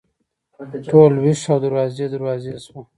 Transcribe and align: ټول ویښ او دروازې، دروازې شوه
ټول 0.91 1.11
ویښ 1.23 1.41
او 1.51 1.57
دروازې، 1.63 2.05
دروازې 2.13 2.51
شوه 2.65 2.81